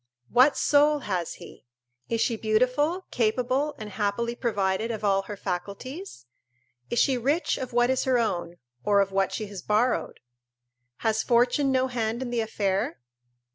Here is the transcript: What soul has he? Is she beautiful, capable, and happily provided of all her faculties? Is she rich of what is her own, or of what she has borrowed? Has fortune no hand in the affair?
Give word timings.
What 0.31 0.57
soul 0.57 1.01
has 1.01 1.35
he? 1.35 1.67
Is 2.09 2.21
she 2.21 2.35
beautiful, 2.35 3.05
capable, 3.11 3.75
and 3.77 3.91
happily 3.91 4.33
provided 4.33 4.89
of 4.89 5.03
all 5.03 5.21
her 5.21 5.37
faculties? 5.37 6.25
Is 6.89 6.97
she 6.97 7.19
rich 7.19 7.55
of 7.59 7.71
what 7.71 7.91
is 7.91 8.05
her 8.05 8.17
own, 8.17 8.57
or 8.83 8.99
of 8.99 9.11
what 9.11 9.31
she 9.31 9.45
has 9.45 9.61
borrowed? 9.61 10.19
Has 11.05 11.21
fortune 11.21 11.71
no 11.71 11.85
hand 11.85 12.23
in 12.23 12.31
the 12.31 12.41
affair? 12.41 12.99